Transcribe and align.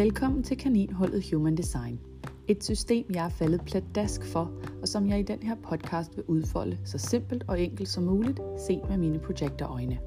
Velkommen 0.00 0.42
til 0.42 0.56
Kaninholdet 0.56 1.30
Human 1.32 1.56
Design. 1.56 2.00
Et 2.48 2.64
system, 2.64 3.06
jeg 3.14 3.24
er 3.24 3.28
faldet 3.28 3.60
pladask 3.66 4.24
for, 4.24 4.52
og 4.82 4.88
som 4.88 5.08
jeg 5.08 5.20
i 5.20 5.22
den 5.22 5.42
her 5.42 5.54
podcast 5.54 6.16
vil 6.16 6.24
udfolde 6.28 6.78
så 6.84 6.98
simpelt 6.98 7.44
og 7.48 7.60
enkelt 7.60 7.88
som 7.88 8.04
muligt, 8.04 8.40
set 8.66 8.80
med 8.88 8.98
mine 8.98 9.18
projektorøjne. 9.18 9.98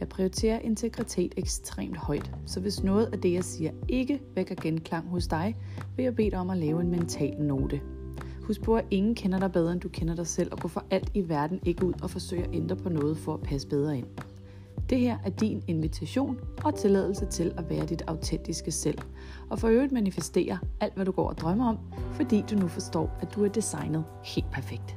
Jeg 0.00 0.08
prioriterer 0.08 0.58
integritet 0.58 1.34
ekstremt 1.36 1.96
højt, 1.96 2.30
så 2.46 2.60
hvis 2.60 2.82
noget 2.82 3.06
af 3.12 3.20
det, 3.20 3.32
jeg 3.32 3.44
siger, 3.44 3.70
ikke 3.88 4.20
vækker 4.34 4.54
genklang 4.54 5.08
hos 5.08 5.26
dig, 5.26 5.56
vil 5.96 6.02
jeg 6.02 6.16
bede 6.16 6.30
dig 6.30 6.38
om 6.38 6.50
at 6.50 6.58
lave 6.58 6.80
en 6.80 6.90
mental 6.90 7.42
note. 7.42 7.80
Husk 8.42 8.62
på, 8.62 8.76
at 8.76 8.86
ingen 8.90 9.14
kender 9.14 9.38
dig 9.38 9.52
bedre, 9.52 9.72
end 9.72 9.80
du 9.80 9.88
kender 9.88 10.14
dig 10.14 10.26
selv, 10.26 10.52
og 10.52 10.58
gå 10.58 10.68
for 10.68 10.84
alt 10.90 11.10
i 11.14 11.28
verden 11.28 11.60
ikke 11.64 11.86
ud 11.86 11.94
og 12.02 12.10
forsøge 12.10 12.44
at 12.44 12.54
ændre 12.54 12.76
på 12.76 12.88
noget 12.88 13.16
for 13.16 13.34
at 13.34 13.40
passe 13.40 13.68
bedre 13.68 13.98
ind. 13.98 14.06
Det 14.90 14.98
her 14.98 15.18
er 15.24 15.30
din 15.30 15.64
invitation 15.68 16.40
og 16.64 16.74
tilladelse 16.74 17.26
til 17.26 17.54
at 17.58 17.70
være 17.70 17.86
dit 17.86 18.02
autentiske 18.06 18.72
selv, 18.72 18.98
og 19.50 19.58
for 19.58 19.68
øvrigt 19.68 19.92
manifestere 19.92 20.58
alt, 20.80 20.94
hvad 20.94 21.04
du 21.04 21.12
går 21.12 21.28
og 21.28 21.38
drømmer 21.38 21.68
om, 21.68 21.78
fordi 22.12 22.44
du 22.50 22.56
nu 22.56 22.68
forstår, 22.68 23.18
at 23.20 23.34
du 23.34 23.44
er 23.44 23.48
designet 23.48 24.04
helt 24.24 24.50
perfekt. 24.52 24.96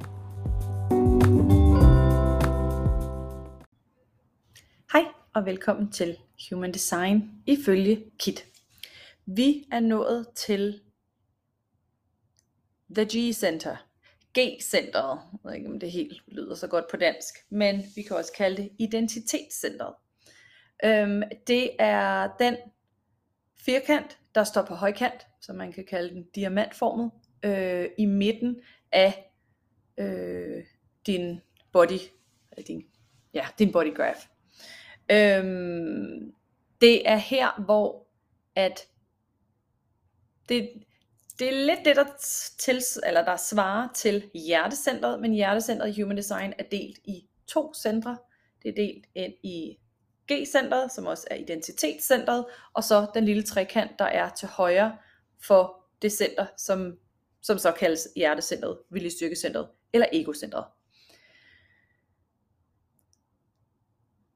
Hej 4.92 5.06
og 5.34 5.46
velkommen 5.46 5.92
til 5.92 6.18
Human 6.50 6.72
Design 6.72 7.32
ifølge 7.46 8.04
KIT. 8.20 8.46
Vi 9.26 9.66
er 9.72 9.80
nået 9.80 10.28
til 10.36 10.80
The 12.96 13.06
G-Center. 13.06 13.87
G-centeret. 14.40 15.20
Jeg 15.32 15.40
ved 15.44 15.54
ikke, 15.54 15.70
om 15.70 15.80
det 15.80 15.92
helt 15.92 16.24
lyder 16.28 16.56
så 16.56 16.68
godt 16.68 16.86
på 16.92 16.98
dansk, 16.98 17.36
men 17.50 17.84
vi 17.96 18.02
kan 18.02 18.16
også 18.18 18.34
kalde 18.34 18.58
det 18.58 18.72
identitetscentret. 18.80 19.94
Øhm, 20.86 21.24
det 21.48 21.70
er 21.80 22.30
den 22.40 22.56
firkant, 23.60 24.20
der 24.36 24.44
står 24.44 24.62
på 24.62 24.76
højkant, 24.76 25.28
så 25.42 25.54
man 25.54 25.74
kan 25.74 25.86
kalde 25.86 26.10
den 26.10 26.24
diamantformet, 26.36 27.12
øh, 27.44 27.90
i 27.98 28.06
midten 28.06 28.62
af 28.92 29.32
øh, 29.98 30.64
din 31.06 31.42
body, 31.72 32.00
din, 32.68 32.86
ja, 33.34 33.48
din 33.60 33.72
body 33.72 33.96
graph. 33.96 34.20
Øhm, 35.12 36.34
det 36.82 37.10
er 37.10 37.16
her, 37.16 37.62
hvor 37.66 38.08
at 38.56 38.88
det, 40.50 40.70
det 41.40 41.48
er 41.48 41.66
lidt 41.66 41.80
det, 41.86 41.96
der, 41.96 42.06
til, 42.60 42.82
eller 43.06 43.26
der 43.26 43.38
svarer 43.38 43.88
til 43.94 44.30
hjertecentret, 44.34 45.22
men 45.22 45.34
hjertecentret 45.34 45.98
i 45.98 46.02
Human 46.02 46.18
Design 46.18 46.54
er 46.58 46.64
delt 46.72 46.98
i 46.98 47.28
to 47.48 47.74
centre. 47.74 48.18
Det 48.64 48.70
er 48.70 48.76
delt 48.76 49.06
ind 49.16 49.34
i 49.44 49.78
G-centret, 50.32 50.92
som 50.92 51.06
også 51.06 51.28
er 51.32 51.36
identitetscentret, 51.36 52.46
og 52.74 52.84
så 52.84 53.08
den 53.14 53.26
lille 53.26 53.44
trekant, 53.44 53.92
der 54.00 54.06
er 54.06 54.30
til 54.30 54.48
højre 54.48 54.98
for 55.44 55.86
det 56.02 56.12
center, 56.12 56.46
som, 56.58 56.98
som 57.42 57.58
så 57.58 57.72
kaldes 57.72 58.08
hjertecentret, 58.16 58.78
viljestyrkecentret 58.90 59.68
eller 59.94 60.08
egocentret. 60.14 60.66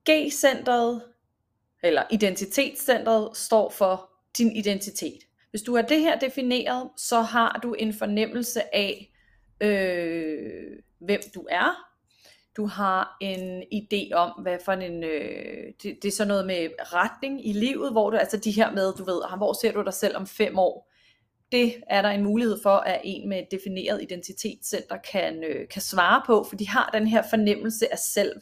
G-centret, 0.10 1.02
eller 1.84 2.04
identitetscentret, 2.12 3.38
står 3.38 3.70
for 3.70 4.12
din 4.38 4.52
identitet. 4.52 5.20
Hvis 5.52 5.62
du 5.62 5.76
har 5.76 5.82
det 5.82 6.00
her 6.00 6.20
defineret, 6.20 6.90
så 6.98 7.22
har 7.22 7.60
du 7.64 7.74
en 7.74 7.94
fornemmelse 7.94 8.76
af, 8.76 9.12
øh, 9.62 10.80
hvem 11.00 11.22
du 11.36 11.48
er. 11.50 11.92
Du 12.58 12.66
har 12.66 13.18
en 13.22 13.64
idé 13.64 14.14
om, 14.14 14.32
hvad 14.42 14.58
for 14.66 14.72
en, 14.72 15.04
øh, 15.04 15.74
det, 15.84 15.98
det 16.02 16.06
er 16.06 16.12
sådan 16.12 16.28
noget 16.28 16.46
med 16.48 16.70
retning 16.80 17.48
i 17.48 17.54
livet, 17.54 17.92
hvor 17.92 18.10
du, 18.10 18.18
altså 18.18 18.38
de 18.38 18.52
her 18.52 18.72
med, 18.72 18.94
du 18.94 19.04
ved, 19.04 19.22
hvor 19.38 19.54
ser 19.54 19.72
du 19.72 19.84
dig 19.84 19.94
selv 19.94 20.18
om 20.18 20.28
fem 20.28 20.60
år? 20.60 20.92
Det 21.52 21.74
er 21.90 22.02
der 22.02 22.10
en 22.10 22.24
mulighed 22.24 22.58
for, 22.64 22.76
at 22.76 23.02
en 23.04 23.30
med 23.30 23.40
et 23.40 23.52
defineret 23.52 24.02
identitetscenter 24.02 24.98
kan, 25.12 25.44
øh, 25.44 25.68
kan 25.68 25.82
svare 25.82 26.22
på, 26.26 26.46
for 26.50 26.56
de 26.56 26.68
har 26.68 26.90
den 26.94 27.08
her 27.08 27.24
fornemmelse 27.30 27.92
af 27.92 27.98
selv. 27.98 28.42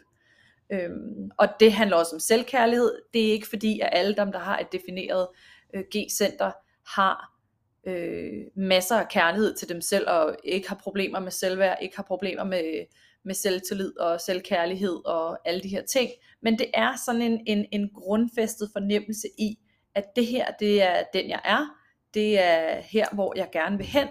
Øhm, 0.72 1.32
og 1.38 1.48
det 1.60 1.74
handler 1.74 1.98
også 1.98 2.16
om 2.16 2.20
selvkærlighed. 2.20 2.92
Det 3.14 3.28
er 3.28 3.32
ikke 3.32 3.48
fordi, 3.48 3.80
at 3.80 3.90
alle 3.92 4.16
dem, 4.16 4.32
der 4.32 4.40
har 4.40 4.60
et 4.60 4.72
defineret 4.72 5.28
øh, 5.74 5.84
G-center, 5.96 6.52
har 6.96 7.40
øh, 7.88 8.44
masser 8.56 8.96
af 8.96 9.08
kærlighed 9.08 9.56
til 9.56 9.70
dem 9.70 9.82
selv, 9.82 10.10
og 10.10 10.36
ikke 10.44 10.70
har 10.70 10.76
problemer 10.76 11.20
med 11.20 11.32
selvværd, 11.32 11.78
ikke 11.82 11.96
har 11.96 12.04
problemer 12.04 12.44
med, 12.44 12.86
med 13.24 13.36
selvtillid 13.36 14.00
og 14.00 14.22
selvkærlighed 14.22 15.06
og 15.06 15.48
alle 15.48 15.62
de 15.62 15.70
her 15.70 15.82
ting. 15.82 16.10
Men 16.42 16.60
det 16.60 16.72
er 16.74 16.94
sådan 17.06 17.22
en, 17.22 17.42
en, 17.48 17.66
en 17.72 17.90
grundfæstet 17.94 18.70
fornemmelse 18.74 19.28
i, 19.38 19.60
at 19.96 20.06
det 20.16 20.26
her, 20.26 20.52
det 20.60 20.82
er 20.82 21.04
den 21.14 21.30
jeg 21.30 21.42
er, 21.46 21.66
det 22.14 22.40
er 22.40 22.82
her, 22.82 23.06
hvor 23.14 23.34
jeg 23.38 23.50
gerne 23.52 23.78
vil 23.78 23.86
hen. 23.86 24.08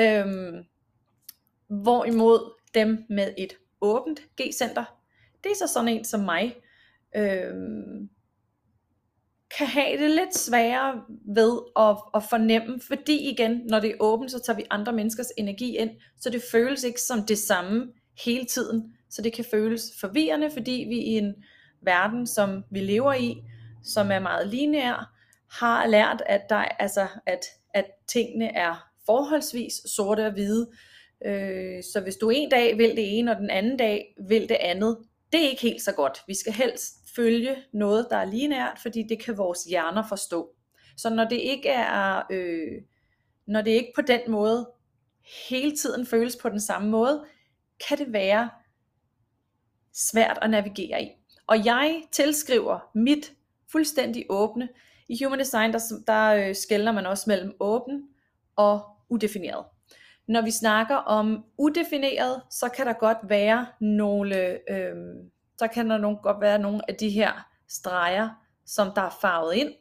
Øhm, 0.00 0.64
hvorimod 1.68 2.52
dem 2.74 3.04
med 3.08 3.34
et 3.38 3.52
åbent 3.80 4.20
G-center, 4.40 4.84
det 5.44 5.50
er 5.52 5.56
så 5.56 5.72
sådan 5.72 5.88
en 5.88 6.04
som 6.04 6.20
mig, 6.20 6.56
øhm, 7.16 8.10
kan 9.58 9.66
have 9.66 10.02
det 10.02 10.10
lidt 10.10 10.36
sværere 10.36 11.02
ved 11.34 11.58
at, 11.76 11.96
at 12.14 12.22
fornemme, 12.30 12.80
fordi 12.86 13.30
igen, 13.30 13.60
når 13.64 13.80
det 13.80 13.90
er 13.90 13.96
åbent, 14.00 14.30
så 14.30 14.38
tager 14.46 14.56
vi 14.56 14.64
andre 14.70 14.92
menneskers 14.92 15.32
energi 15.38 15.76
ind, 15.76 15.90
så 16.20 16.30
det 16.30 16.42
føles 16.50 16.84
ikke 16.84 17.00
som 17.00 17.22
det 17.22 17.38
samme 17.38 17.86
hele 18.24 18.44
tiden, 18.44 18.96
så 19.10 19.22
det 19.22 19.32
kan 19.32 19.44
føles 19.50 19.82
forvirrende, 20.00 20.50
fordi 20.50 20.86
vi 20.88 20.96
i 20.96 21.18
en 21.18 21.34
verden, 21.82 22.26
som 22.26 22.64
vi 22.70 22.80
lever 22.80 23.14
i, 23.14 23.36
som 23.84 24.10
er 24.10 24.18
meget 24.18 24.48
lineær, 24.48 25.12
har 25.50 25.86
lært, 25.86 26.22
at, 26.26 26.40
der, 26.48 26.56
altså, 26.56 27.06
at, 27.26 27.40
at 27.74 27.84
tingene 28.08 28.56
er 28.56 28.88
forholdsvis 29.06 29.72
sorte 29.96 30.26
og 30.26 30.32
hvide. 30.32 30.70
Øh, 31.26 31.82
så 31.92 32.00
hvis 32.00 32.16
du 32.16 32.30
en 32.30 32.50
dag 32.50 32.78
vil 32.78 32.90
det 32.90 33.18
ene, 33.18 33.30
og 33.30 33.36
den 33.36 33.50
anden 33.50 33.76
dag 33.76 34.14
vil 34.28 34.48
det 34.48 34.56
andet, 34.60 34.98
det 35.32 35.44
er 35.44 35.48
ikke 35.48 35.62
helt 35.62 35.82
så 35.82 35.92
godt. 35.92 36.18
Vi 36.26 36.34
skal 36.34 36.52
helst 36.52 36.94
følge 37.16 37.56
noget, 37.72 38.06
der 38.10 38.16
er 38.16 38.24
lineært, 38.24 38.78
fordi 38.82 39.02
det 39.02 39.24
kan 39.24 39.38
vores 39.38 39.64
hjerner 39.64 40.02
forstå. 40.08 40.50
Så 40.96 41.10
når 41.10 41.24
det 41.24 41.36
ikke 41.36 41.68
er, 41.68 42.22
øh, 42.30 42.82
når 43.46 43.60
det 43.60 43.70
ikke 43.70 43.92
på 43.94 44.02
den 44.02 44.20
måde 44.28 44.70
hele 45.50 45.76
tiden 45.76 46.06
føles 46.06 46.36
på 46.36 46.48
den 46.48 46.60
samme 46.60 46.90
måde, 46.90 47.24
kan 47.88 47.98
det 47.98 48.12
være 48.12 48.50
svært 49.92 50.38
at 50.42 50.50
navigere 50.50 51.02
i. 51.02 51.08
Og 51.46 51.64
jeg 51.64 52.02
tilskriver 52.12 52.90
mit 52.94 53.32
fuldstændig 53.72 54.26
åbne. 54.28 54.68
I 55.08 55.24
Human 55.24 55.38
Design, 55.38 55.72
der, 55.72 55.78
der 56.06 56.48
øh, 56.48 56.54
skældner 56.54 56.92
man 56.92 57.06
også 57.06 57.24
mellem 57.26 57.56
åben 57.60 58.08
og 58.56 58.82
udefineret. 59.08 59.64
Når 60.28 60.42
vi 60.42 60.50
snakker 60.50 60.96
om 60.96 61.44
udefineret, 61.58 62.42
så 62.50 62.68
kan 62.76 62.86
der 62.86 62.92
godt 62.92 63.18
være 63.22 63.66
nogle, 63.80 64.70
øh, 64.70 64.96
så 65.58 65.68
kan 65.68 65.90
der 65.90 65.98
nogle, 65.98 66.18
godt 66.22 66.40
være 66.40 66.58
nogle 66.58 66.90
af 66.90 66.94
de 66.94 67.10
her 67.10 67.32
streger, 67.68 68.30
som 68.66 68.92
der 68.94 69.02
er 69.02 69.16
farvet 69.20 69.54
ind. 69.54 69.72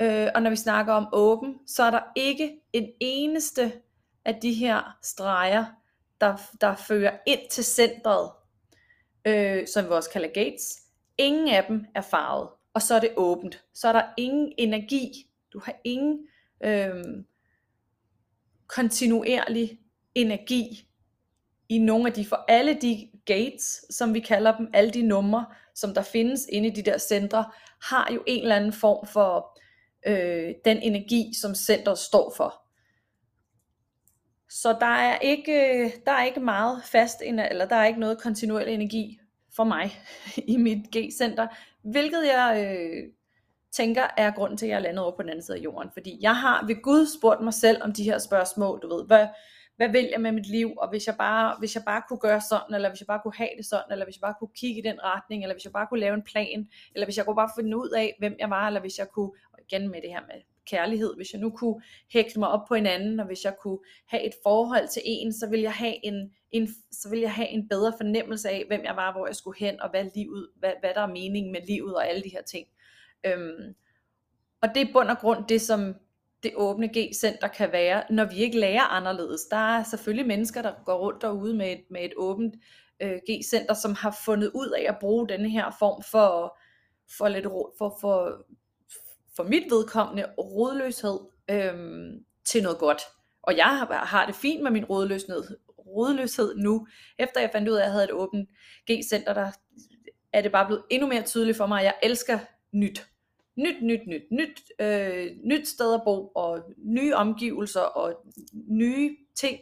Øh, 0.00 0.28
og 0.34 0.42
når 0.42 0.50
vi 0.50 0.56
snakker 0.56 0.92
om 0.92 1.08
åben, 1.12 1.58
så 1.66 1.82
er 1.82 1.90
der 1.90 2.00
ikke 2.16 2.60
en 2.72 2.88
eneste 3.00 3.72
af 4.24 4.34
de 4.42 4.52
her 4.52 4.96
streger, 5.02 5.64
der, 6.20 6.36
der 6.60 6.76
fører 6.76 7.18
ind 7.26 7.40
til 7.50 7.64
centret, 7.64 8.30
øh, 9.24 9.66
som 9.66 9.84
vi 9.84 9.90
også 9.90 10.10
kalder 10.10 10.28
gates. 10.28 10.82
Ingen 11.18 11.48
af 11.48 11.64
dem 11.64 11.84
er 11.94 12.00
farvet, 12.00 12.48
og 12.74 12.82
så 12.82 12.94
er 12.94 13.00
det 13.00 13.10
åbent. 13.16 13.64
Så 13.74 13.88
er 13.88 13.92
der 13.92 14.04
ingen 14.16 14.52
energi. 14.58 15.30
Du 15.52 15.60
har 15.64 15.74
ingen 15.84 16.26
øh, 16.64 17.04
kontinuerlig 18.66 19.80
energi 20.14 20.88
i 21.68 21.78
nogle 21.78 22.06
af 22.06 22.12
de, 22.12 22.24
for 22.24 22.44
alle 22.48 22.74
de 22.74 23.10
gates, 23.26 23.84
som 23.90 24.14
vi 24.14 24.20
kalder 24.20 24.56
dem, 24.56 24.70
alle 24.72 24.90
de 24.90 25.02
numre, 25.02 25.46
som 25.74 25.94
der 25.94 26.02
findes 26.02 26.46
inde 26.52 26.68
i 26.68 26.70
de 26.70 26.82
der 26.82 26.98
centre, 26.98 27.44
har 27.82 28.10
jo 28.14 28.22
en 28.26 28.42
eller 28.42 28.56
anden 28.56 28.72
form 28.72 29.06
for 29.06 29.58
øh, 30.06 30.54
den 30.64 30.78
energi, 30.82 31.32
som 31.40 31.54
centret 31.54 31.98
står 31.98 32.34
for. 32.36 32.62
Så 34.50 34.76
der 34.80 34.86
er 34.86 35.18
ikke, 35.18 35.92
der 36.06 36.12
er 36.12 36.24
ikke 36.24 36.40
meget 36.40 36.82
fast, 36.84 37.22
eller 37.22 37.66
der 37.66 37.76
er 37.76 37.86
ikke 37.86 38.00
noget 38.00 38.20
kontinuerlig 38.20 38.74
energi 38.74 39.18
for 39.56 39.64
mig 39.64 39.98
i 40.54 40.56
mit 40.56 40.96
G-center, 40.96 41.46
hvilket 41.82 42.26
jeg 42.26 42.66
øh, 42.66 43.12
tænker 43.72 44.06
er 44.16 44.30
grunden 44.30 44.58
til, 44.58 44.66
at 44.66 44.70
jeg 44.70 44.76
er 44.76 44.80
landet 44.80 45.04
over 45.04 45.16
på 45.16 45.22
den 45.22 45.30
anden 45.30 45.42
side 45.42 45.56
af 45.56 45.62
jorden. 45.62 45.90
Fordi 45.92 46.18
jeg 46.20 46.36
har 46.36 46.66
ved 46.66 46.82
Gud 46.82 47.06
spurgt 47.18 47.40
mig 47.40 47.54
selv 47.54 47.82
om 47.82 47.92
de 47.92 48.04
her 48.04 48.18
spørgsmål, 48.18 48.80
du 48.82 48.96
ved, 48.96 49.06
hvad, 49.06 49.26
hvad 49.76 49.88
vil 49.88 50.08
jeg 50.12 50.20
med 50.20 50.32
mit 50.32 50.46
liv, 50.46 50.72
og 50.76 50.90
hvis 50.90 51.06
jeg, 51.06 51.14
bare, 51.18 51.56
hvis 51.58 51.74
jeg 51.74 51.84
bare 51.86 52.02
kunne 52.08 52.18
gøre 52.18 52.40
sådan, 52.40 52.74
eller 52.74 52.88
hvis 52.88 53.00
jeg 53.00 53.06
bare 53.06 53.20
kunne 53.22 53.36
have 53.36 53.50
det 53.56 53.66
sådan, 53.66 53.92
eller 53.92 54.04
hvis 54.04 54.16
jeg 54.16 54.20
bare 54.20 54.34
kunne 54.38 54.56
kigge 54.56 54.78
i 54.80 54.82
den 54.82 54.98
retning, 55.04 55.42
eller 55.42 55.54
hvis 55.54 55.64
jeg 55.64 55.72
bare 55.72 55.86
kunne 55.86 56.00
lave 56.00 56.14
en 56.14 56.22
plan, 56.22 56.68
eller 56.94 57.06
hvis 57.06 57.16
jeg 57.16 57.24
kunne 57.24 57.36
bare 57.36 57.50
finde 57.58 57.76
ud 57.76 57.90
af, 57.90 58.16
hvem 58.18 58.36
jeg 58.38 58.50
var, 58.50 58.66
eller 58.66 58.80
hvis 58.80 58.98
jeg 58.98 59.08
kunne, 59.08 59.30
og 59.52 59.58
igen 59.68 59.88
med 59.90 60.02
det 60.02 60.10
her 60.10 60.20
med 60.20 60.40
kærlighed, 60.66 61.16
hvis 61.16 61.32
jeg 61.32 61.40
nu 61.40 61.50
kunne 61.50 61.82
hægte 62.12 62.38
mig 62.38 62.48
op 62.48 62.68
på 62.68 62.74
en 62.74 62.86
anden, 62.86 63.20
og 63.20 63.26
hvis 63.26 63.44
jeg 63.44 63.56
kunne 63.62 63.78
have 64.06 64.22
et 64.22 64.34
forhold 64.42 64.88
til 64.88 65.02
en, 65.04 65.32
så 65.32 65.48
ville 65.48 65.62
jeg 65.62 65.72
have 65.72 66.04
en, 66.04 66.32
en, 66.50 66.68
så 66.92 67.08
ville 67.08 67.22
jeg 67.22 67.32
have 67.32 67.48
en 67.48 67.68
bedre 67.68 67.92
fornemmelse 67.96 68.48
af, 68.48 68.64
hvem 68.68 68.84
jeg 68.84 68.96
var, 68.96 69.12
hvor 69.12 69.26
jeg 69.26 69.36
skulle 69.36 69.58
hen, 69.58 69.80
og 69.80 69.90
hvad, 69.90 70.04
livet, 70.14 70.48
hvad, 70.58 70.72
hvad 70.80 70.90
der 70.94 71.00
er 71.00 71.06
mening 71.06 71.50
med 71.50 71.60
livet, 71.66 71.94
og 71.94 72.08
alle 72.08 72.22
de 72.22 72.28
her 72.28 72.42
ting. 72.42 72.66
Øhm, 73.26 73.74
og 74.60 74.68
det 74.74 74.82
er 74.82 74.92
bund 74.92 75.08
og 75.08 75.18
grund 75.18 75.44
det, 75.48 75.60
som 75.60 75.94
det 76.42 76.52
åbne 76.54 76.88
G-center 76.88 77.48
kan 77.48 77.72
være, 77.72 78.02
når 78.10 78.24
vi 78.24 78.36
ikke 78.36 78.58
lærer 78.58 78.82
anderledes. 78.82 79.40
Der 79.50 79.76
er 79.78 79.82
selvfølgelig 79.82 80.26
mennesker, 80.26 80.62
der 80.62 80.72
går 80.84 80.98
rundt 80.98 81.22
derude 81.22 81.54
med 81.54 81.72
et, 81.72 81.84
med 81.90 82.04
et 82.04 82.12
åbent 82.16 82.54
øh, 83.02 83.18
G-center, 83.30 83.74
som 83.74 83.94
har 83.94 84.18
fundet 84.24 84.50
ud 84.54 84.68
af 84.68 84.84
at 84.88 84.98
bruge 85.00 85.28
denne 85.28 85.50
her 85.50 85.76
form 85.78 86.02
for, 86.10 86.58
for, 87.18 87.28
lidt, 87.28 87.46
for, 87.78 87.98
for, 88.00 88.46
for 89.36 89.42
mit 89.42 89.64
vedkommende 89.70 90.24
rodløshed 90.38 91.18
øh, 91.50 91.74
til 92.44 92.62
noget 92.62 92.78
godt. 92.78 93.02
Og 93.42 93.56
jeg 93.56 93.78
har, 93.78 94.04
har 94.04 94.26
det 94.26 94.34
fint 94.34 94.62
med 94.62 94.70
min 94.70 94.84
rodløshed, 94.84 95.42
rodløshed 95.78 96.56
nu. 96.56 96.86
Efter 97.18 97.40
jeg 97.40 97.50
fandt 97.52 97.68
ud 97.68 97.74
af, 97.74 97.80
at 97.80 97.84
jeg 97.84 97.92
havde 97.92 98.04
et 98.04 98.12
åbent 98.12 98.48
G-center, 98.90 99.34
der 99.34 99.50
er 100.32 100.42
det 100.42 100.52
bare 100.52 100.66
blevet 100.66 100.82
endnu 100.90 101.08
mere 101.08 101.22
tydeligt 101.22 101.56
for 101.56 101.66
mig, 101.66 101.78
at 101.78 101.84
jeg 101.84 101.94
elsker 102.02 102.38
nyt. 102.72 103.06
Nyt, 103.56 103.82
nyt, 103.82 104.06
nyt, 104.06 104.22
nyt, 104.30 104.62
øh, 104.80 105.26
nyt 105.44 105.68
sted 105.68 105.94
at 105.94 106.02
bo, 106.04 106.26
og 106.26 106.62
nye 106.78 107.14
omgivelser, 107.14 107.80
og 107.80 108.26
nye 108.68 109.16
ting. 109.34 109.60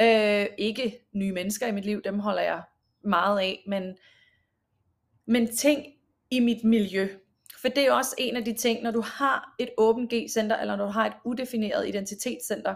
Øh, 0.00 0.46
ikke 0.58 0.98
nye 1.12 1.32
mennesker 1.32 1.66
i 1.66 1.72
mit 1.72 1.84
liv, 1.84 2.02
dem 2.02 2.18
holder 2.18 2.42
jeg 2.42 2.62
meget 3.04 3.40
af, 3.40 3.64
men, 3.66 3.96
men 5.26 5.56
ting 5.56 5.86
i 6.30 6.40
mit 6.40 6.64
miljø. 6.64 7.08
For 7.60 7.68
det 7.68 7.86
er 7.86 7.92
også 7.92 8.14
en 8.18 8.36
af 8.36 8.44
de 8.44 8.54
ting, 8.54 8.82
når 8.82 8.90
du 8.90 9.00
har 9.00 9.54
et 9.58 9.70
åbent 9.78 10.12
G-center, 10.14 10.56
eller 10.56 10.76
når 10.76 10.84
du 10.84 10.90
har 10.90 11.06
et 11.06 11.12
udefineret 11.24 11.88
identitetscenter, 11.88 12.74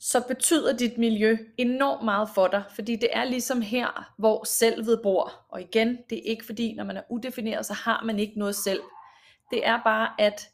så 0.00 0.24
betyder 0.28 0.76
dit 0.76 0.98
miljø 0.98 1.38
enormt 1.58 2.04
meget 2.04 2.28
for 2.34 2.48
dig, 2.48 2.62
fordi 2.74 2.96
det 2.96 3.08
er 3.12 3.24
ligesom 3.24 3.60
her, 3.60 4.14
hvor 4.18 4.44
selvet 4.44 5.00
bor. 5.02 5.46
Og 5.48 5.60
igen, 5.60 5.98
det 6.10 6.18
er 6.18 6.30
ikke 6.30 6.46
fordi, 6.46 6.74
når 6.74 6.84
man 6.84 6.96
er 6.96 7.02
udefineret, 7.10 7.66
så 7.66 7.72
har 7.72 8.02
man 8.04 8.18
ikke 8.18 8.38
noget 8.38 8.56
selv. 8.56 8.80
Det 9.50 9.66
er 9.66 9.80
bare, 9.84 10.10
at, 10.18 10.48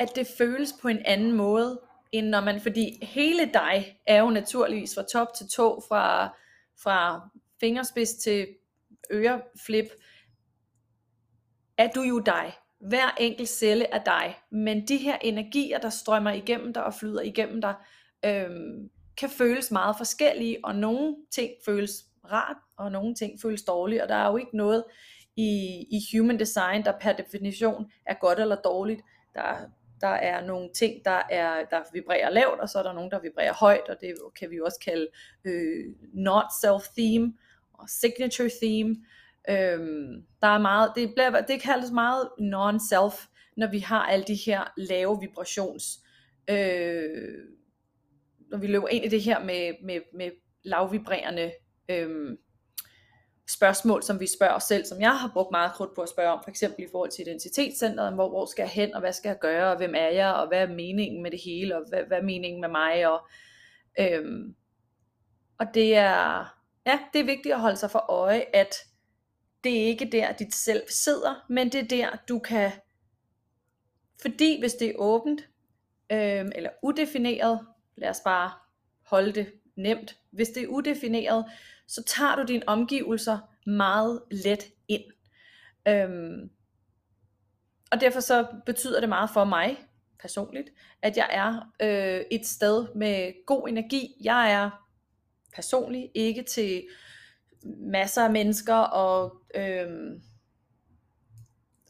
at 0.00 0.16
det 0.16 0.26
føles 0.38 0.74
på 0.82 0.88
en 0.88 0.98
anden 1.04 1.32
måde, 1.32 1.80
end 2.12 2.26
når 2.26 2.40
man, 2.40 2.60
fordi 2.60 3.04
hele 3.04 3.50
dig 3.54 3.98
er 4.06 4.20
jo 4.20 4.30
naturligvis 4.30 4.94
fra 4.94 5.02
top 5.12 5.34
til 5.34 5.48
tå, 5.48 5.82
fra, 5.88 6.36
fra 6.82 7.28
fingerspids 7.60 8.14
til 8.14 8.46
øreflip, 9.12 9.86
er 11.78 11.88
du 11.88 12.02
jo 12.02 12.18
dig. 12.18 12.52
Hver 12.88 13.14
enkelt 13.20 13.48
celle 13.48 13.86
er 13.86 14.04
dig, 14.04 14.38
men 14.50 14.88
de 14.88 14.96
her 14.96 15.18
energier, 15.22 15.78
der 15.78 15.90
strømmer 15.90 16.32
igennem 16.32 16.72
dig 16.72 16.84
og 16.84 16.94
flyder 16.94 17.20
igennem 17.20 17.60
dig, 17.60 17.74
øhm, 18.24 18.90
kan 19.16 19.28
føles 19.30 19.70
meget 19.70 19.96
forskellige, 19.96 20.58
og 20.64 20.74
nogle 20.74 21.16
ting 21.32 21.50
føles 21.64 21.92
rart, 22.32 22.56
og 22.78 22.92
nogle 22.92 23.14
ting 23.14 23.40
føles 23.42 23.62
dårligt, 23.62 24.02
og 24.02 24.08
der 24.08 24.14
er 24.14 24.30
jo 24.30 24.36
ikke 24.36 24.56
noget 24.56 24.84
i, 25.36 25.50
i 25.90 26.16
human 26.16 26.38
design, 26.38 26.84
der 26.84 26.92
per 27.00 27.12
definition 27.12 27.86
er 28.06 28.14
godt 28.20 28.40
eller 28.40 28.56
dårligt. 28.56 29.02
Der, 29.34 29.54
der 30.00 30.08
er 30.08 30.46
nogle 30.46 30.70
ting, 30.74 31.04
der, 31.04 31.22
er, 31.30 31.64
der 31.64 31.82
vibrerer 31.92 32.30
lavt, 32.30 32.60
og 32.60 32.68
så 32.68 32.78
er 32.78 32.82
der 32.82 32.92
nogle, 32.92 33.10
der 33.10 33.20
vibrerer 33.20 33.54
højt, 33.54 33.88
og 33.88 33.96
det 34.00 34.14
kan 34.38 34.50
vi 34.50 34.56
jo 34.56 34.64
også 34.64 34.80
kalde 34.84 35.06
øh, 35.44 35.84
not 36.14 36.44
self 36.60 36.88
theme 36.98 37.32
og 37.74 37.88
signature 37.88 38.50
theme. 38.62 38.96
Øhm, 39.48 40.26
der 40.40 40.48
er 40.48 40.58
meget, 40.58 40.92
det, 40.96 41.12
bliver, 41.14 41.40
det 41.40 41.62
kaldes 41.62 41.90
meget 41.90 42.28
non-self, 42.38 43.28
når 43.56 43.70
vi 43.70 43.78
har 43.78 44.06
alle 44.06 44.24
de 44.24 44.38
her 44.46 44.72
lave 44.76 45.18
vibrations, 45.20 45.84
øh, 46.50 47.34
når 48.50 48.58
vi 48.58 48.66
løber 48.66 48.88
ind 48.88 49.04
i 49.04 49.08
det 49.08 49.22
her 49.22 49.44
med, 49.44 49.72
med, 49.84 50.00
med 50.14 50.30
lavvibrerende 50.64 51.52
øh, 51.88 52.36
spørgsmål, 53.48 54.02
som 54.02 54.20
vi 54.20 54.26
spørger 54.26 54.54
os 54.54 54.62
selv, 54.62 54.84
som 54.84 55.00
jeg 55.00 55.18
har 55.18 55.30
brugt 55.32 55.50
meget 55.50 55.72
krudt 55.72 55.94
på 55.94 56.00
at 56.00 56.08
spørge 56.08 56.32
om, 56.32 56.40
for 56.44 56.50
eksempel 56.50 56.84
i 56.84 56.88
forhold 56.90 57.10
til 57.10 57.26
identitetscenteret, 57.26 58.14
hvor, 58.14 58.28
hvor 58.28 58.46
skal 58.46 58.62
jeg 58.62 58.70
hen, 58.70 58.94
og 58.94 59.00
hvad 59.00 59.12
skal 59.12 59.28
jeg 59.28 59.38
gøre, 59.38 59.70
og 59.70 59.76
hvem 59.76 59.94
er 59.94 60.08
jeg, 60.08 60.34
og 60.34 60.48
hvad 60.48 60.62
er 60.62 60.74
meningen 60.74 61.22
med 61.22 61.30
det 61.30 61.40
hele, 61.44 61.76
og 61.76 61.82
hvad, 61.88 62.02
hvad 62.06 62.18
er 62.18 62.22
meningen 62.22 62.60
med 62.60 62.68
mig, 62.68 63.08
og, 63.08 63.20
øhm, 64.00 64.54
og 65.58 65.66
det 65.74 65.96
er, 65.96 66.54
ja, 66.86 66.98
det 67.12 67.20
er 67.20 67.24
vigtigt 67.24 67.54
at 67.54 67.60
holde 67.60 67.76
sig 67.76 67.90
for 67.90 68.10
øje, 68.10 68.44
at 68.54 68.74
det 69.66 69.82
er 69.82 69.86
ikke 69.86 70.08
der, 70.12 70.32
dit 70.32 70.54
selv 70.54 70.82
sidder, 70.88 71.44
men 71.48 71.72
det 71.72 71.80
er 71.80 71.86
der, 71.86 72.16
du 72.28 72.38
kan, 72.38 72.72
fordi 74.22 74.58
hvis 74.60 74.74
det 74.74 74.88
er 74.88 74.94
åbent, 74.96 75.40
øh, 76.12 76.44
eller 76.54 76.70
udefineret, 76.82 77.66
lad 77.96 78.10
os 78.10 78.20
bare 78.24 78.50
holde 79.02 79.32
det 79.32 79.52
nemt, 79.76 80.18
hvis 80.30 80.48
det 80.48 80.62
er 80.62 80.66
udefineret, 80.66 81.44
så 81.86 82.02
tager 82.02 82.36
du 82.36 82.42
dine 82.42 82.62
omgivelser 82.66 83.38
meget 83.66 84.22
let 84.30 84.64
ind. 84.88 85.04
Øhm, 85.88 86.50
og 87.92 88.00
derfor 88.00 88.20
så 88.20 88.46
betyder 88.66 89.00
det 89.00 89.08
meget 89.08 89.30
for 89.30 89.44
mig 89.44 89.76
personligt, 90.20 90.68
at 91.02 91.16
jeg 91.16 91.28
er 91.30 91.72
øh, 91.82 92.24
et 92.30 92.46
sted 92.46 92.94
med 92.94 93.46
god 93.46 93.68
energi. 93.68 94.14
Jeg 94.20 94.52
er 94.52 94.86
personligt 95.54 96.12
ikke 96.14 96.42
til 96.42 96.88
masser 97.92 98.24
af 98.24 98.30
mennesker 98.30 98.74
og, 98.74 99.42
øh, 99.54 99.88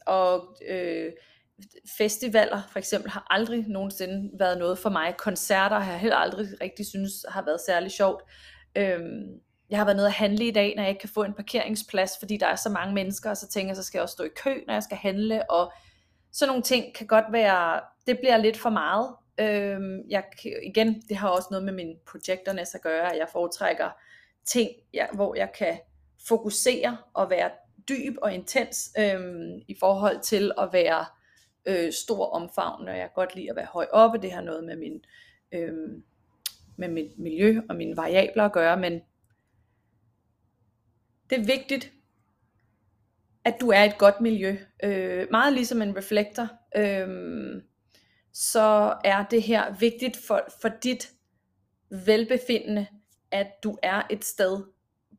og 0.05 0.57
øh, 0.69 1.11
festivaler 1.97 2.61
for 2.71 2.79
eksempel 2.79 3.11
har 3.11 3.27
aldrig 3.29 3.65
nogensinde 3.67 4.39
været 4.39 4.57
noget 4.57 4.79
for 4.79 4.89
mig. 4.89 5.15
Koncerter 5.17 5.79
har 5.79 5.91
jeg 5.91 6.01
heller 6.01 6.17
aldrig 6.17 6.47
rigtig 6.61 6.85
synes 6.85 7.11
har 7.29 7.45
været 7.45 7.59
særlig 7.67 7.91
sjovt. 7.91 8.23
Øh, 8.75 8.99
jeg 9.69 9.77
har 9.77 9.85
været 9.85 9.95
nede 9.95 10.07
at 10.07 10.13
handle 10.13 10.47
i 10.47 10.51
dag, 10.51 10.73
når 10.75 10.83
jeg 10.83 10.89
ikke 10.89 10.99
kan 10.99 11.09
få 11.09 11.23
en 11.23 11.33
parkeringsplads, 11.33 12.11
fordi 12.19 12.37
der 12.37 12.47
er 12.47 12.55
så 12.55 12.69
mange 12.69 12.93
mennesker, 12.93 13.29
og 13.29 13.37
så 13.37 13.47
tænker 13.47 13.69
jeg, 13.69 13.75
så 13.75 13.83
skal 13.83 13.97
jeg 13.97 14.03
også 14.03 14.13
stå 14.13 14.23
i 14.23 14.29
kø, 14.43 14.61
når 14.67 14.73
jeg 14.73 14.83
skal 14.83 14.97
handle, 14.97 15.51
og 15.51 15.73
sådan 16.31 16.49
nogle 16.49 16.63
ting 16.63 16.95
kan 16.95 17.07
godt 17.07 17.25
være, 17.31 17.81
det 18.07 18.19
bliver 18.19 18.37
lidt 18.37 18.57
for 18.57 18.69
meget. 18.69 19.15
Øhm, 19.39 19.99
jeg, 20.09 20.23
igen, 20.63 21.01
det 21.09 21.17
har 21.17 21.29
også 21.29 21.47
noget 21.51 21.65
med 21.65 21.73
min 21.73 21.95
projekternes 22.07 22.75
at 22.75 22.81
gøre, 22.81 23.11
at 23.11 23.17
jeg 23.17 23.27
foretrækker 23.31 23.89
ting, 24.47 24.69
jeg, 24.93 25.09
hvor 25.13 25.35
jeg 25.35 25.51
kan 25.57 25.79
fokusere 26.27 26.97
og 27.13 27.29
være 27.29 27.51
dyb 27.89 28.15
og 28.21 28.33
intens 28.33 28.91
øhm, 28.99 29.61
i 29.67 29.75
forhold 29.79 30.19
til 30.21 30.51
at 30.57 30.69
være 30.73 31.05
øh, 31.65 31.93
stor 31.93 32.25
omfang, 32.25 32.81
og 32.81 32.87
jeg 32.87 32.99
kan 32.99 33.09
godt 33.15 33.35
lide 33.35 33.49
at 33.49 33.55
være 33.55 33.65
høj 33.65 33.87
oppe. 33.91 34.17
Det 34.17 34.31
har 34.31 34.41
noget 34.41 34.63
med 34.63 34.75
min, 34.75 35.03
øhm, 35.51 36.03
med 36.77 36.87
mit 36.87 37.19
miljø 37.19 37.61
og 37.69 37.75
mine 37.75 37.97
variabler 37.97 38.43
at 38.43 38.51
gøre, 38.51 38.77
men 38.77 39.01
det 41.29 41.37
er 41.37 41.45
vigtigt, 41.45 41.91
at 43.45 43.57
du 43.61 43.69
er 43.69 43.83
et 43.83 43.97
godt 43.97 44.21
miljø. 44.21 44.57
Øh, 44.83 45.27
meget 45.31 45.53
ligesom 45.53 45.81
en 45.81 45.97
reflektor, 45.97 46.47
øh, 46.75 47.07
så 48.33 48.97
er 49.03 49.25
det 49.31 49.43
her 49.43 49.75
vigtigt 49.79 50.17
for, 50.27 50.47
for 50.61 50.69
dit 50.83 51.11
velbefindende, 51.89 52.87
at 53.31 53.47
du 53.63 53.77
er 53.83 54.01
et 54.09 54.25
sted 54.25 54.63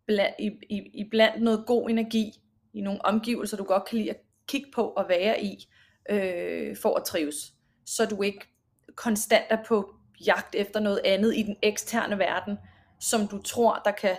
bla, 0.06 0.32
i, 0.38 0.50
i, 0.68 0.76
i 0.94 1.08
blandt 1.10 1.42
noget 1.42 1.64
god 1.66 1.90
energi, 1.90 2.32
i 2.72 2.80
nogle 2.80 3.04
omgivelser, 3.04 3.56
du 3.56 3.64
godt 3.64 3.84
kan 3.84 3.98
lide 3.98 4.10
at 4.10 4.20
kigge 4.46 4.70
på 4.74 4.82
og 4.82 5.08
være 5.08 5.44
i, 5.44 5.68
øh, 6.10 6.76
for 6.82 6.96
at 6.96 7.04
trives. 7.04 7.54
Så 7.86 8.06
du 8.06 8.22
ikke 8.22 8.40
konstant 8.94 9.44
er 9.50 9.64
på 9.68 9.94
jagt 10.26 10.54
efter 10.54 10.80
noget 10.80 11.00
andet 11.04 11.36
i 11.36 11.42
den 11.42 11.56
eksterne 11.62 12.18
verden, 12.18 12.58
som 13.00 13.28
du 13.28 13.42
tror, 13.42 13.82
der 13.84 13.90
kan, 13.90 14.16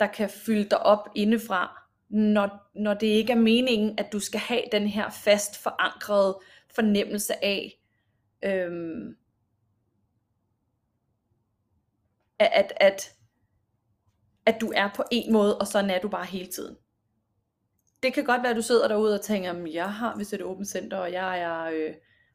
der 0.00 0.06
kan 0.06 0.30
fylde 0.30 0.70
dig 0.70 0.82
op 0.82 1.08
indefra, 1.14 1.82
når, 2.08 2.70
når 2.74 2.94
det 2.94 3.06
ikke 3.06 3.32
er 3.32 3.36
meningen, 3.36 3.98
at 3.98 4.12
du 4.12 4.20
skal 4.20 4.40
have 4.40 4.62
den 4.72 4.86
her 4.86 5.10
fast 5.10 5.62
forankrede 5.62 6.38
fornemmelse 6.74 7.44
af, 7.44 7.80
øhm, 8.44 9.16
at, 12.52 12.72
at, 12.76 13.14
at 14.46 14.60
du 14.60 14.72
er 14.76 14.90
på 14.96 15.04
en 15.10 15.32
måde, 15.32 15.58
og 15.58 15.66
sådan 15.66 15.90
er 15.90 16.00
du 16.00 16.08
bare 16.08 16.24
hele 16.24 16.46
tiden 16.46 16.76
det 18.02 18.14
kan 18.14 18.24
godt 18.24 18.42
være, 18.42 18.50
at 18.50 18.56
du 18.56 18.62
sidder 18.62 18.88
derude 18.88 19.14
og 19.14 19.20
tænker, 19.20 19.52
at 19.52 19.74
jeg 19.74 19.94
har 19.94 20.16
vist 20.16 20.32
et 20.32 20.42
åbent 20.42 20.68
center, 20.68 20.96
og 20.96 21.12
jeg 21.12 21.40
er, 21.40 21.62
øh, 21.64 21.94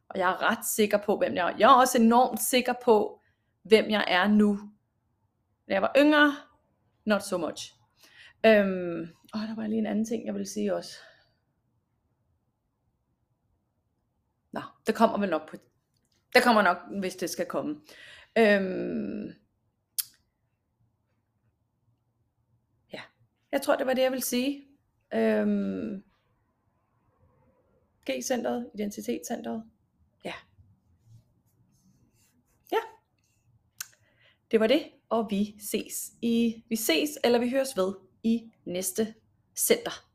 og 0.10 0.20
jeg 0.20 0.30
er 0.32 0.52
ret 0.52 0.66
sikker 0.66 0.98
på, 0.98 1.18
hvem 1.18 1.36
jeg 1.36 1.52
er. 1.52 1.58
Jeg 1.58 1.72
er 1.72 1.76
også 1.76 1.98
enormt 1.98 2.40
sikker 2.42 2.74
på, 2.86 3.22
hvem 3.64 3.90
jeg 3.90 4.06
er 4.08 4.28
nu. 4.28 4.60
Da 5.68 5.74
jeg 5.74 5.82
var 5.82 5.92
yngre, 5.98 6.36
not 7.06 7.24
so 7.24 7.38
much. 7.38 7.74
Øhm, 8.46 9.02
åh, 9.36 9.42
der 9.42 9.56
var 9.56 9.68
lige 9.68 9.80
en 9.80 9.86
anden 9.86 10.06
ting, 10.06 10.26
jeg 10.26 10.34
vil 10.34 10.48
sige 10.48 10.76
også. 10.76 10.92
Nå, 14.52 14.62
det 14.88 14.96
kommer 14.96 15.20
vel 15.20 15.30
nok 15.30 15.50
på. 15.50 15.58
Det 16.36 16.44
kommer 16.44 16.62
nok, 16.62 16.78
hvis 17.00 17.16
det 17.16 17.30
skal 17.30 17.46
komme. 17.46 17.82
Øhm, 18.38 19.28
ja, 22.94 23.02
jeg 23.52 23.62
tror, 23.62 23.76
det 23.76 23.88
var 23.88 23.94
det, 23.94 24.02
jeg 24.02 24.12
vil 24.12 24.24
sige. 24.24 24.64
Øhm, 25.14 26.04
G-centret, 28.10 28.70
identitetscentret. 28.76 29.64
Ja. 30.26 30.34
Ja. 32.72 32.80
Det 34.52 34.60
var 34.60 34.68
det, 34.68 34.92
og 35.10 35.28
vi 35.30 35.56
ses 35.60 36.12
i 36.22 36.64
vi 36.70 36.76
ses 36.76 37.10
eller 37.24 37.40
vi 37.40 37.50
høres 37.50 37.78
ved 37.78 37.94
i 38.24 38.52
næste 38.66 39.14
center. 39.56 40.08